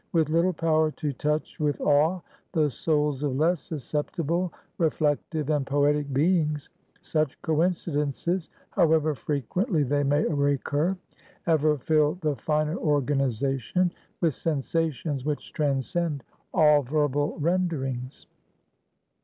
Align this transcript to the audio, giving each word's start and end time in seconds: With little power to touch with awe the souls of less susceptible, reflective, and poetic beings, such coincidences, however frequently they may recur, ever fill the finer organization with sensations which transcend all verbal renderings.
With 0.13 0.29
little 0.29 0.51
power 0.53 0.89
to 0.89 1.13
touch 1.13 1.59
with 1.59 1.79
awe 1.79 2.21
the 2.53 2.71
souls 2.71 3.21
of 3.21 3.35
less 3.35 3.61
susceptible, 3.61 4.51
reflective, 4.79 5.51
and 5.51 5.63
poetic 5.63 6.11
beings, 6.11 6.69
such 7.01 7.39
coincidences, 7.43 8.49
however 8.71 9.13
frequently 9.13 9.83
they 9.83 10.01
may 10.01 10.23
recur, 10.25 10.97
ever 11.45 11.77
fill 11.77 12.15
the 12.19 12.35
finer 12.35 12.77
organization 12.77 13.91
with 14.21 14.33
sensations 14.33 15.23
which 15.23 15.53
transcend 15.53 16.23
all 16.51 16.81
verbal 16.81 17.37
renderings. 17.37 18.25